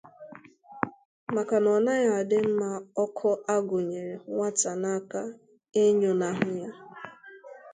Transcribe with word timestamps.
maka 1.33 1.55
na 1.63 1.69
ọ 1.77 1.79
naghị 1.85 2.07
adị 2.19 2.37
mma 2.49 2.69
ọkụ 3.03 3.29
a 3.53 3.55
gụnyere 3.67 4.15
nwata 4.35 4.71
n'aka 4.81 5.21
ịnyụnahụ 5.83 6.49
ya. 6.61 6.71